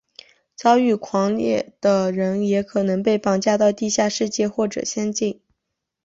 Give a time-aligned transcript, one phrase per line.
[0.55, 5.39] 遭遇狂猎的人也可能被绑架到地下世界或者仙境。